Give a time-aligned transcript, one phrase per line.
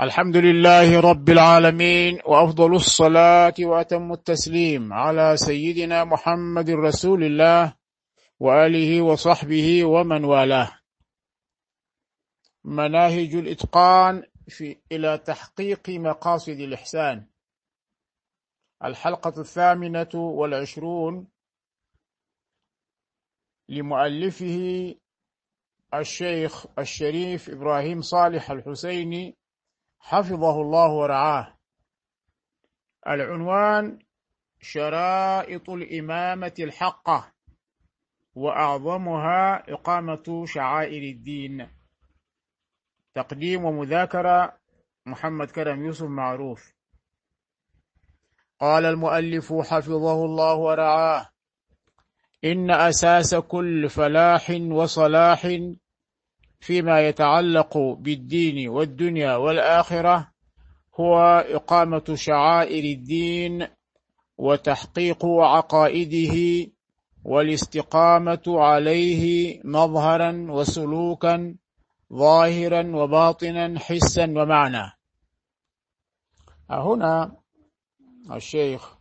[0.00, 7.74] الحمد لله رب العالمين وأفضل الصلاة وأتم التسليم على سيدنا محمد رسول الله
[8.40, 10.78] وآله وصحبه ومن والاه.
[12.64, 17.26] مناهج الإتقان في إلى تحقيق مقاصد الإحسان.
[18.84, 21.28] الحلقة الثامنة والعشرون
[23.68, 24.94] لمؤلفه
[25.94, 29.36] الشيخ الشريف إبراهيم صالح الحسيني
[30.04, 31.54] حفظه الله ورعاه.
[33.06, 33.98] العنوان
[34.60, 37.32] شرائط الإمامة الحقة
[38.34, 41.68] وأعظمها إقامة شعائر الدين.
[43.14, 44.58] تقديم ومذاكرة
[45.06, 46.74] محمد كرم يوسف معروف.
[48.60, 51.28] قال المؤلف حفظه الله ورعاه.
[52.44, 55.46] إن أساس كل فلاح وصلاح
[56.64, 60.32] فيما يتعلق بالدين والدنيا والآخرة
[61.00, 63.66] هو إقامة شعائر الدين
[64.36, 66.36] وتحقيق عقائده
[67.24, 71.56] والاستقامة عليه مظهرا وسلوكا
[72.12, 74.92] ظاهرا وباطنا حسا ومعنى.
[76.70, 77.36] هنا
[78.32, 78.96] الشيخ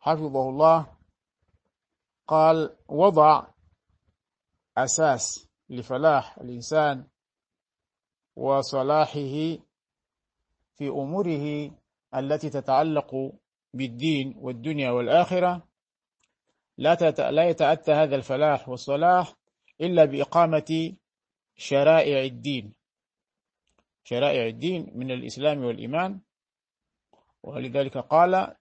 [0.00, 0.86] حفظه الله
[2.26, 3.46] قال وضع
[4.76, 7.06] أساس لفلاح الإنسان
[8.36, 9.58] وصلاحه
[10.74, 11.70] في أموره
[12.14, 13.32] التي تتعلق
[13.74, 15.68] بالدين والدنيا والآخرة.
[16.78, 16.94] لا
[17.30, 19.34] لا يتأتى هذا الفلاح والصلاح
[19.80, 20.96] إلا بإقامة
[21.56, 22.74] شرائع الدين.
[24.04, 26.20] شرائع الدين من الإسلام والإيمان.
[27.42, 28.56] ولذلك قال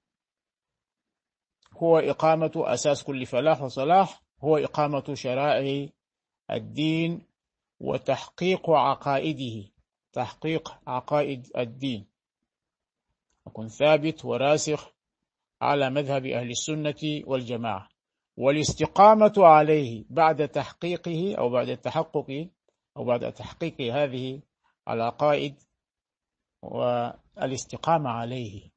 [1.78, 5.90] هو إقامة أساس كل فلاح وصلاح هو إقامة شرائع
[6.52, 7.22] الدين
[7.80, 9.70] وتحقيق عقائده
[10.14, 12.06] تحقيق عقائد الدين.
[13.48, 14.94] يكون ثابت وراسخ
[15.62, 17.90] على مذهب أهل السنة والجماعة.
[18.38, 22.50] والاستقامة عليه بعد تحقيقه أو بعد التحقق
[22.98, 24.42] أو بعد تحقيق هذه
[24.90, 25.56] العقائد
[26.62, 28.70] والاستقامة عليه.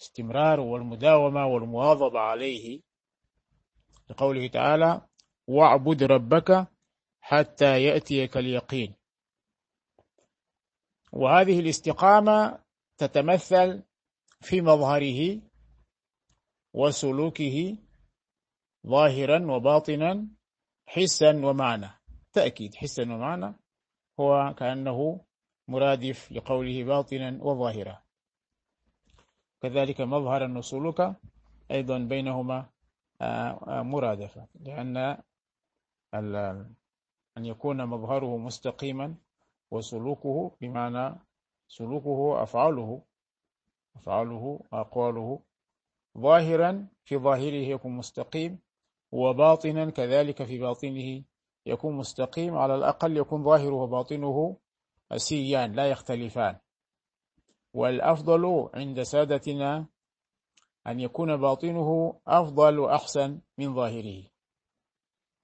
[0.00, 2.80] استمرار والمداومة والمواظبة عليه.
[4.10, 5.00] لقوله تعالى
[5.46, 6.66] واعبد ربك
[7.20, 8.94] حتى يأتيك اليقين.
[11.12, 12.58] وهذه الاستقامة
[12.98, 13.82] تتمثل
[14.40, 15.40] في مظهره
[16.74, 17.76] وسلوكه
[18.86, 20.28] ظاهرا وباطنا
[20.86, 21.90] حسا ومعنى.
[22.32, 23.54] تأكيد حسا ومعنى
[24.20, 25.24] هو كأنه
[25.68, 28.02] مرادف لقوله باطنا وظاهرا.
[29.62, 31.16] كذلك مظهرا وسلوكا
[31.70, 32.66] أيضا بينهما
[33.20, 35.22] آه، آه، مرادفة لأن
[36.14, 39.14] أن يكون مظهره مستقيما
[39.70, 41.14] وسلوكه بمعنى
[41.68, 43.02] سلوكه أفعاله
[43.96, 45.40] أفعاله أقواله
[46.18, 48.58] ظاهرا في ظاهره يكون مستقيم
[49.12, 51.24] وباطنا كذلك في باطنه
[51.66, 54.56] يكون مستقيم على الأقل يكون ظاهره وباطنه
[55.16, 56.58] سيان لا يختلفان.
[57.74, 59.86] والأفضل عند سادتنا
[60.86, 64.33] أن يكون باطنه أفضل وأحسن من ظاهره.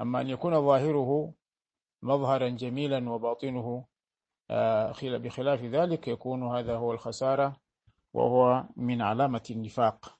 [0.00, 1.34] أما أن يكون ظاهره
[2.02, 3.84] مظهرا جميلا وباطنه
[4.50, 7.56] آه، بخلاف ذلك يكون هذا هو الخسارة
[8.14, 10.18] وهو من علامة النفاق.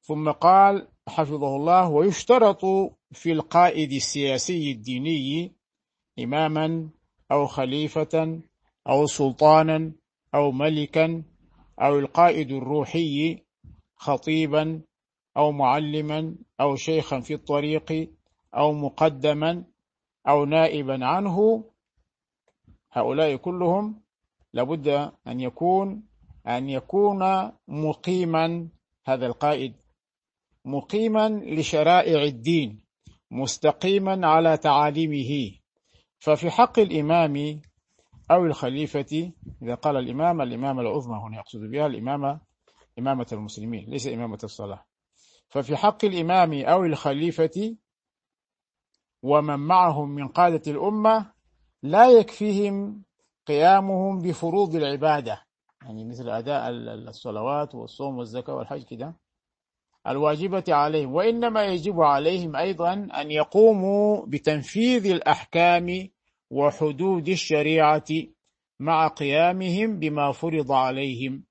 [0.00, 2.60] ثم قال حفظه الله ويشترط
[3.12, 5.52] في القائد السياسي الديني
[6.18, 6.90] إماما
[7.32, 8.40] أو خليفة
[8.88, 9.92] أو سلطانا
[10.34, 11.22] أو ملكا
[11.80, 13.38] أو القائد الروحي
[13.96, 14.82] خطيبا
[15.36, 18.10] أو معلما أو شيخا في الطريق
[18.54, 19.64] أو مقدما
[20.28, 21.64] أو نائبا عنه
[22.92, 24.00] هؤلاء كلهم
[24.52, 24.88] لابد
[25.26, 26.02] أن يكون
[26.46, 28.68] أن يكون مقيما
[29.06, 29.74] هذا القائد
[30.64, 32.80] مقيما لشرائع الدين
[33.30, 35.50] مستقيما على تعاليمه.
[36.18, 37.60] ففي حق الإمام
[38.30, 39.32] أو الخليفة
[39.62, 42.40] إذا قال الإمام الإمامة العظمى هنا يقصد بها الإمامة
[42.98, 44.84] إمامة المسلمين ليس إمامة الصلاة.
[45.50, 47.76] ففي حق الإمام أو الخليفة
[49.22, 51.32] ومن معهم من قادة الأمة
[51.82, 53.02] لا يكفيهم
[53.46, 55.42] قيامهم بفروض العبادة.
[55.82, 59.16] يعني مثل أداء الصلوات والصوم والزكاة والحج كده.
[60.06, 66.08] الواجبة عليهم وإنما يجب عليهم أيضا أن يقوموا بتنفيذ الأحكام
[66.50, 68.04] وحدود الشريعة
[68.80, 71.44] مع قيامهم بما فرض عليهم.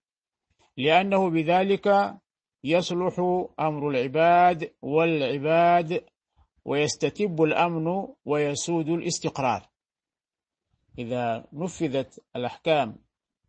[0.78, 2.18] لأنه بذلك
[2.64, 6.06] يصلح أمر العباد والعباد
[6.66, 9.70] ويستتب الأمن ويسود الاستقرار.
[10.98, 12.96] إذا نفذت الأحكام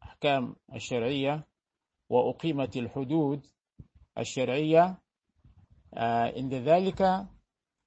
[0.03, 1.47] أحكام الشرعية
[2.09, 3.47] وأقيمت الحدود
[4.19, 4.99] الشرعية
[5.95, 7.27] آه، عند ذلك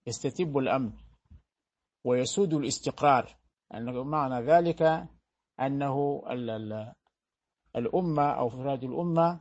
[0.08, 0.92] يستتب الأمن
[2.04, 3.36] ويسود الاستقرار.
[4.04, 5.08] معنى ذلك
[5.60, 6.24] أنه
[7.76, 9.40] الأمة أو فراد الأمة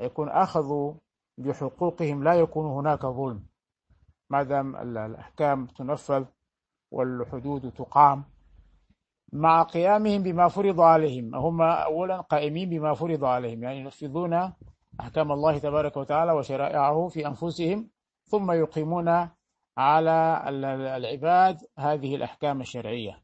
[0.00, 0.94] يكون أخذوا
[1.38, 3.46] بحقوقهم لا يكون هناك ظلم.
[4.30, 6.24] ما دام الأحكام تنفذ
[6.90, 8.24] والحدود تقام
[9.32, 14.52] مع قيامهم بما فرض عليهم هم أولا قائمين بما فرض عليهم يعني ينفذون
[15.00, 17.90] أحكام الله تبارك وتعالى وشرائعه في أنفسهم
[18.24, 19.28] ثم يقيمون
[19.78, 20.44] على
[20.96, 23.22] العباد هذه الأحكام الشرعية.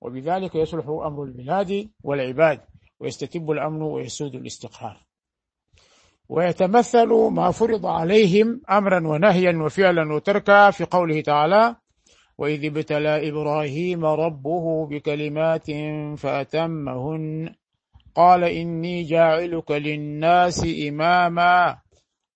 [0.00, 2.60] وبذلك يصلح أمر البلاد والعباد
[3.00, 5.06] ويستتب الأمن ويسود الاستقرار.
[6.28, 11.76] ويتمثل ما فرض عليهم أمرا ونهيا وفعلا وتركا في قوله تعالى
[12.38, 15.66] وإذ ابتلى إبراهيم ربه بكلمات
[16.18, 17.54] فأتمهن
[18.14, 21.78] قال إني جاعلك للناس إماما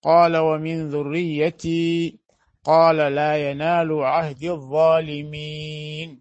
[0.03, 2.19] قال ومن ذريتي
[2.63, 6.19] قال لا ينال عهد الظالمين.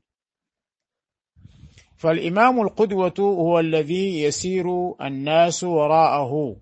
[1.97, 6.57] فالإمام القدوة هو الذي يسير الناس وراءه.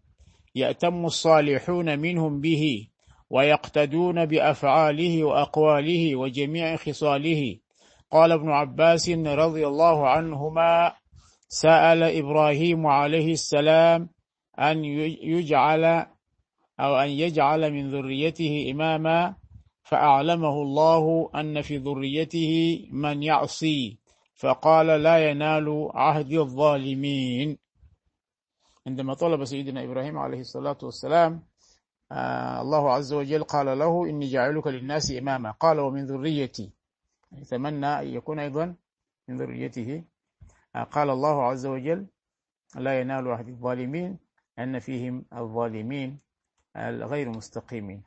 [0.57, 2.89] يأتم الصالحون منهم به
[3.31, 7.59] ويقتدون بأفعاله وأقواله وجميع خصاله.
[8.11, 10.93] قال ابن عباس رضي الله عنهما
[11.49, 14.09] سأل إبراهيم عليه السلام
[14.59, 14.85] أن
[15.23, 15.85] يجعل
[16.81, 19.35] أو أن يجعل من ذريته إماما
[19.83, 23.99] فأعلمه الله أن في ذريته من يعصي
[24.35, 27.66] فقال لا ينال عهد الظالمين.
[28.87, 31.43] عندما طلب سيدنا إبراهيم عليه الصلاة والسلام
[32.13, 35.51] آه الله عز وجل قال له إني جاعلك للناس إماما.
[35.51, 36.71] قال ومن ذريتي.
[37.33, 38.75] يتمنى أن يكون أيضا
[39.29, 40.05] من ذريته.
[40.77, 42.07] آه قال الله عز وجل
[42.77, 44.19] لا ينال عهد الظالمين
[44.59, 46.19] أن فيهم الظالمين
[46.77, 48.03] غير مستقيمين.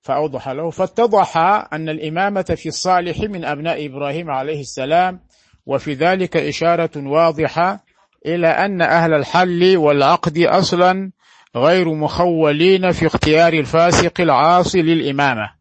[0.00, 1.36] فأوضح له فاتضح
[1.72, 5.20] أن الإمامة في الصالح من أبناء إبراهيم عليه السلام
[5.66, 7.83] وفي ذلك إشارة واضحة
[8.26, 11.12] إلى أن أهل الحل والعقد أصلا
[11.56, 15.54] غير مخولين في اختيار الفاسق العاصي للإمامة.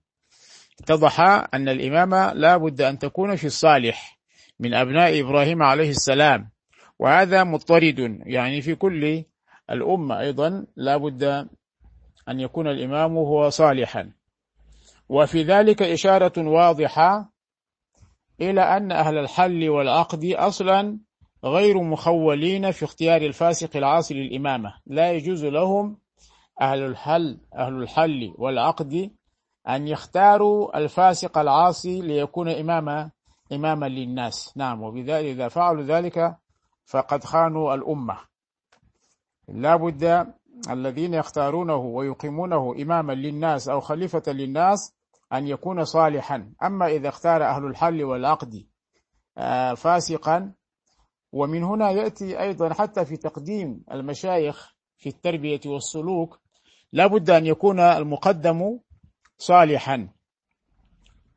[0.82, 1.20] اتضح
[1.54, 4.20] أن الإمامة لا بد أن تكون في الصالح
[4.60, 6.50] من أبناء إبراهيم عليه السلام
[7.00, 9.24] وهذا مضطرد يعني في كل
[9.70, 11.24] الأمة أيضا لا بد
[12.30, 14.12] أن يكون الإمام هو صالحا.
[15.10, 17.34] وفي ذلك إشارة واضحة
[18.42, 21.00] إلى أن أهل الحل والعقد أصلا
[21.44, 24.74] غير مخولين في اختيار الفاسق العاصي للإمامة.
[24.86, 25.98] لا يجوز لهم
[26.62, 29.12] أهل الحل أهل الحل والعقد
[29.70, 33.12] أن يختاروا الفاسق العاصي ليكون إماما
[33.52, 34.54] إماما للناس.
[34.58, 36.38] نعم وبذلك إذا فعلوا ذلك
[36.86, 38.18] فقد خانوا الأمة.
[39.48, 40.34] لا بد
[40.70, 44.96] الذين يختارونه ويقيمونه إماما للناس أو خليفة للناس
[45.34, 46.54] أن يكون صالحا.
[46.64, 48.66] أما إذا اختار أهل الحل والعقد
[49.38, 50.54] آه، فاسقا
[51.34, 56.40] ومن هنا يأتي أيضا حتى في تقديم المشايخ في التربية والسلوك
[56.92, 58.80] لا بد أن يكون المقدم
[59.38, 60.10] صالحا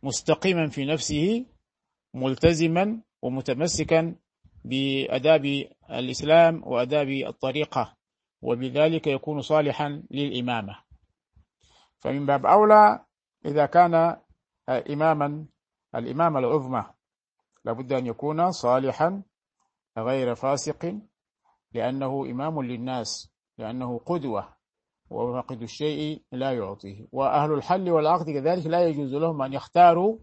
[0.03, 1.47] مستقيما في نفسه
[2.15, 4.15] ملتزما ومتمسكا
[4.65, 5.45] بأداب
[5.91, 7.97] الإسلام وأداب الطريقة
[8.43, 10.79] وبذلك يكون صالحا للإمامة.
[11.99, 13.05] فمن باب أولى
[13.47, 14.17] إذا كان
[14.69, 15.47] إماما
[15.95, 16.85] الإمامة العظمى
[17.65, 19.23] لابد أن يكون صالحا
[19.99, 20.99] غير فاسق
[21.75, 24.57] لأنه إمام للناس لأنه قدوة
[25.11, 27.07] وفاقد الشيء لا يعطيه.
[27.13, 30.19] وأهل الحل والعقد كذلك لا يجوز لهم أن يختاروا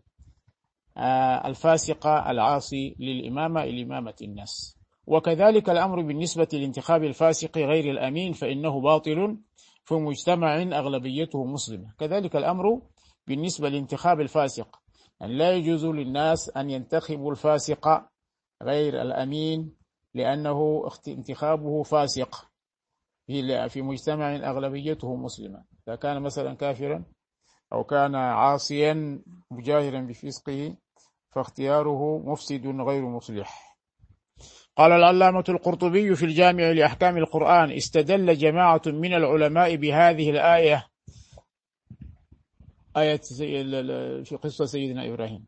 [0.97, 4.77] آه، الفاسق العاصي للإمامة لإمامة الناس.
[5.07, 9.37] وكذلك الأمر بالنسبة لانتخاب الفاسق غير الأمين فإنه باطل
[9.85, 11.93] في مجتمع أغلبيته مسلمة.
[11.99, 12.81] كذلك الأمر
[13.27, 14.79] بالنسبة لانتخاب الفاسق
[15.19, 18.03] يعني لا يجوز للناس أن ينتخبوا الفاسق
[18.63, 19.75] غير الأمين
[20.13, 22.49] لأنه انتخابه فاسق
[23.67, 25.63] في مجتمع أغلبيته مسلمة.
[25.87, 27.03] إذا كان مثلا كافرا
[27.73, 30.75] أو كان عاصيا مجاهرا بفسقه
[31.29, 33.77] فاختياره مفسد غير مصلح.
[34.77, 40.87] قال العلامة القرطبي في الجامع لأحكام القرآن استدل جماعة من العلماء بهذه الآية
[42.97, 43.21] آية
[44.23, 45.45] في قصة سيدنا إبراهيم.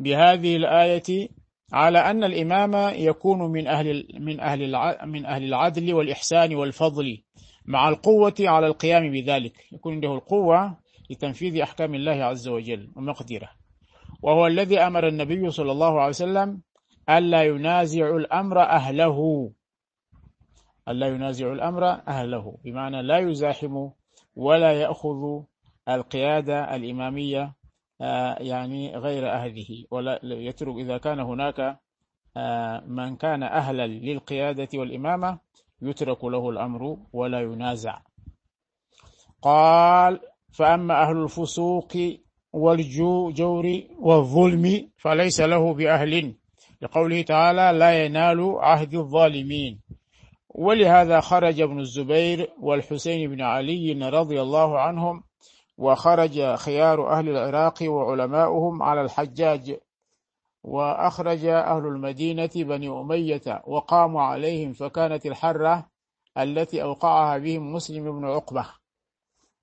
[0.00, 1.28] بهذه الآية
[1.72, 4.60] على أن الإمام يكون من أهل من أهل
[5.06, 7.22] من أهل العدل والإحسان والفضل
[7.64, 9.52] مع القوة على القيام بذلك.
[9.72, 10.76] يكون عنده القوة
[11.10, 13.50] لتنفيذ أحكام الله عز وجل ومقدرة
[14.22, 16.60] وهو الذي أمر النبي صلى الله عليه وسلم
[17.10, 19.50] ألا ينازع الأمر أهله.
[20.88, 22.58] ألا ينازع الأمر أهله.
[22.64, 23.88] بمعنى لا يزاحم
[24.36, 25.42] ولا يأخذ
[25.88, 27.59] القيادة الإمامية
[28.40, 29.84] يعني غير أهله.
[29.90, 31.78] ولا يترك إذا كان هناك
[32.36, 35.38] آه، من كان أهلا للقيادة والإمامة
[35.82, 37.98] يترك له الأمر ولا ينازع.
[39.42, 40.20] قال
[40.52, 41.92] فأما أهل الفسوق
[42.52, 46.34] والجور والظلم فليس له بأهل.
[46.82, 49.80] لقوله تعالى لا ينال عهد الظالمين.
[50.48, 55.24] ولهذا خرج ابن الزبير والحسين بن علي رضي الله عنهم
[55.80, 59.80] وخرج خيار أهل العراق وعلماؤهم على الحجاج
[60.62, 65.90] وأخرج أهل المدينة بني أمية وقاموا عليهم فكانت الحرة
[66.38, 68.66] التي أوقعها بهم مسلم بن عقبة.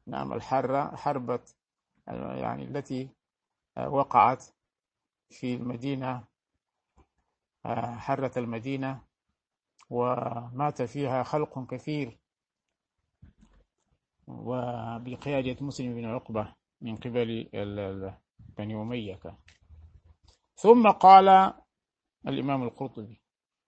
[0.07, 1.39] نعم الحرة حربة
[2.07, 3.09] يعني التي
[3.87, 4.45] وقعت
[5.29, 6.23] في المدينة
[7.97, 9.01] حرة المدينة
[9.89, 12.17] ومات فيها خلق كثير.
[14.27, 17.49] وبقيادة مسلم بن عقبة من قبل
[18.57, 19.19] بني أمية.
[20.55, 21.53] ثم قال
[22.27, 23.21] الإمام القرطبي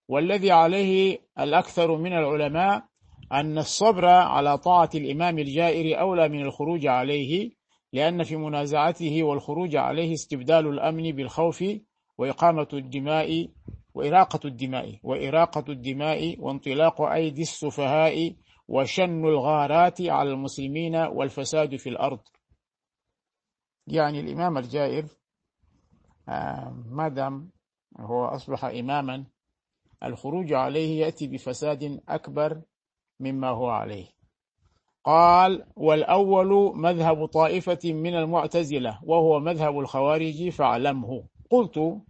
[0.08, 2.84] والذي عليه الأكثر من العلماء
[3.32, 7.50] أن الصبر على طاعة الإمام الجائر أولى من الخروج عليه
[7.92, 11.64] لأن في منازعته والخروج عليه استبدال الأمن بالخوف
[12.18, 13.48] وإقامة الدماء
[13.94, 18.34] وإراقة الدماء وإراقة الدماء وانطلاق أيدي السفهاء
[18.70, 22.20] وشن الغارات على المسلمين والفساد في الأرض.
[23.86, 25.04] يعني الإمام الجائر
[26.28, 27.50] آه، ما دام
[28.00, 29.24] هو أصبح إماما
[30.02, 32.62] الخروج عليه يأتي بفساد أكبر
[33.20, 34.06] مما هو عليه.
[35.04, 41.24] قال والأول مذهب طائفة من المعتزلة وهو مذهب الخوارج فاعلمه.
[41.50, 42.00] قلت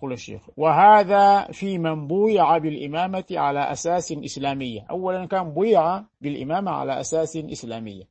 [0.00, 0.42] يقول الشيخ.
[0.56, 4.86] وهذا في من بويع بالإمامة على أساس إسلامية.
[4.90, 8.02] أولا كان بويع بالإمامة على أساس إسلامية.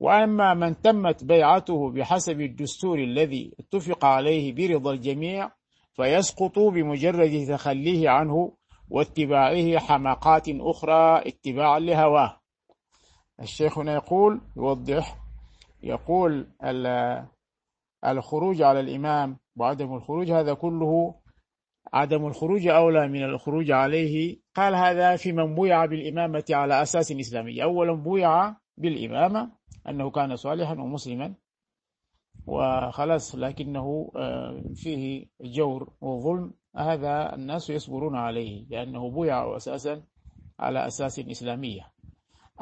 [0.00, 5.50] وأما من تمت بيعته بحسب الدستور الذي اتفق عليه برضا الجميع
[5.92, 8.52] فيسقط بمجرد تخليه عنه
[8.90, 12.40] واتباعه حماقات أخرى اتباعا لهواه.
[13.40, 15.16] الشيخ هنا يقول يوضح
[15.82, 16.46] يقول
[18.06, 21.14] الخروج على الإمام وعدم الخروج هذا كله
[21.92, 24.40] عدم الخروج أولى من الخروج عليه.
[24.54, 27.62] قال هذا في من بويع بالإمامة على أساس إسلامي.
[27.62, 29.52] أولا بويع بالإمامة
[29.88, 31.34] أنه كان صالحا ومسلما
[32.46, 36.52] وخلاص لكنه آه، فيه جور وظلم.
[36.76, 40.02] هذا الناس يصبرون عليه لأنه بويع أساسا
[40.58, 41.92] على أساس إسلامية.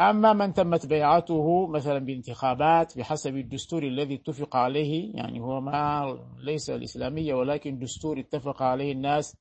[0.01, 6.71] أما من تمت بيعته مثلا بانتخابات بحسب الدستور الذي اتفق عليه يعني هو ما ليس
[6.71, 9.37] الإسلامية ولكن دستور اتفق عليه الناس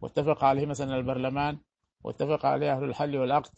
[0.00, 1.58] واتفق عليه مثلا البرلمان
[2.04, 3.50] واتفق عليه أهل الحل والعقد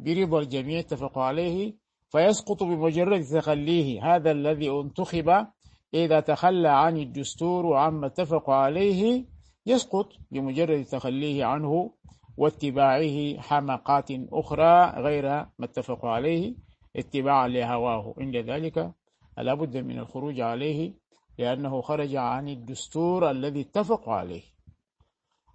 [0.00, 1.74] برضا الجميع اتفقوا عليه
[2.08, 5.46] فيسقط بمجرد تخليه هذا الذي انتخب.
[5.94, 9.24] إذا تخلى عن الدستور وعما اتفقوا عليه
[9.66, 11.90] يسقط بمجرد تخليه عنه.
[12.38, 15.24] واتباعه حمقات أخرى غير
[15.58, 16.54] ما اتفقوا عليه
[16.96, 18.14] اتباعا لهواه.
[18.18, 18.92] عند ذلك
[19.38, 20.94] لابد من الخروج عليه
[21.38, 24.42] لأنه خرج عن الدستور الذي اتفقوا عليه.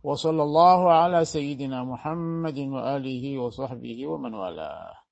[0.03, 5.02] وصلى الله على سيدنا محمد وآله وصحبه ومن والاه.